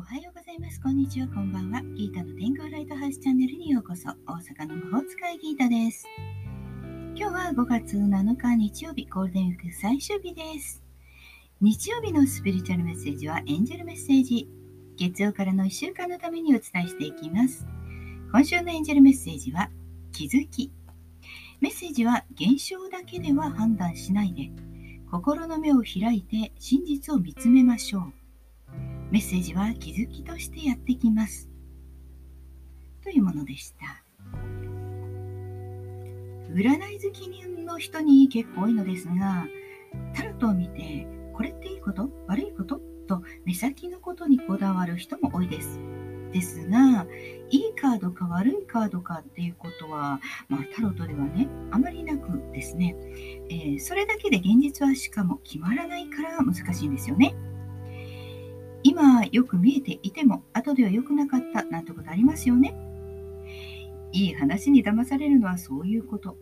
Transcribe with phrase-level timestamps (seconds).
[0.00, 1.82] おはようございますこんにちは、こんばんは。
[1.94, 4.08] ギータの天空ライトハウスチャンネルにようこそ。
[4.26, 6.06] 大阪の魔法使いギータです。
[7.14, 10.82] 今日は5月7日日曜日、ゴールデンウィーク最終日です。
[11.60, 14.48] 日曜日のスピリチュアルメッセージはエンジェルメッセージ。
[14.96, 17.66] 月曜からの1週間のためにお伝えしていきます。
[18.32, 19.68] 今週のエンジェルメッセージは
[20.12, 20.72] 気づき。
[21.60, 24.50] メッセージは現象だけでは判断しないで、
[25.10, 28.19] 心の目を開いて真実を見つめましょう。
[29.10, 31.48] メッセージは気づきとしてやってきます。
[33.02, 34.04] というものでした。
[36.52, 37.28] 占い好き
[37.64, 39.46] の人に結構多いのですが、
[40.14, 42.08] タロットを見て、これっていいこと？
[42.28, 42.80] 悪いこと？
[43.08, 45.80] と目先のことにこだわる人も多いです。
[46.32, 47.08] ですが、
[47.50, 52.94] いいカードか悪いカードかっていうことは、まあ、タロットではね、あまりなくですね、
[53.48, 57.34] えー、それだけで現実はしかも決まらないから難しいんですよね。
[58.82, 62.74] 今よく見えていても後では良くなかったなんてことありますよね。
[64.12, 66.36] いい話に騙されるのはそういうこと。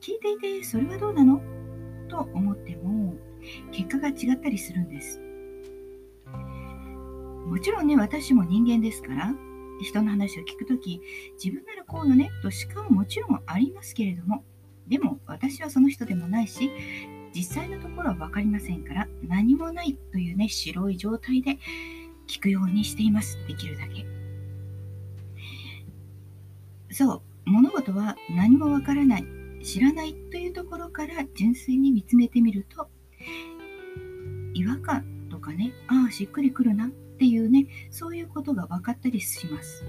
[0.00, 1.40] 聞いていてそれはどうなの？
[2.08, 3.14] と思っても
[3.72, 5.20] 結果が違ったりするんです。
[7.46, 9.34] もちろんね、私も人間ですから、
[9.82, 11.00] 人の話を聞くとき、
[11.42, 14.44] 自分ならこうよねとしかももちろんありますけれども、
[14.86, 16.70] でも私はその人でもないし、
[17.34, 21.58] 実際のところは分かりませんから何もないというね白い状態で
[22.28, 23.38] 聞くようにしています。
[23.46, 24.06] できるだけ。
[26.94, 27.22] そう。
[27.44, 29.24] 物事は何も分からない。
[29.62, 32.88] 知らないというところから純粋に見つめてみると
[34.54, 39.84] 違和感とかねああしっくりくるなっていうねそういうことが分かったりします。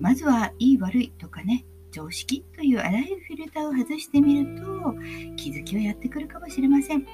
[0.00, 4.94] まずはいい悪いとかね常識というあらゆるフィルターを外してみると
[5.36, 7.06] 気づきはやってくるかもしれません。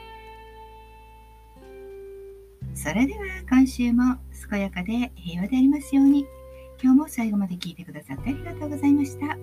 [2.74, 4.16] それでは今週も
[4.50, 6.26] 健やかで平和でありますように
[6.82, 9.36] 今日も最後まで聞いてくださってありがとうございました。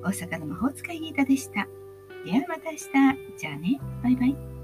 [0.00, 1.66] 大阪の魔法使いギータでした。
[2.24, 2.88] ではまた明日。
[3.36, 3.80] じゃあね。
[4.02, 4.57] バイバイ。